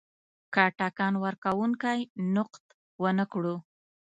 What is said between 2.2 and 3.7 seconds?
نقد ونه کړو.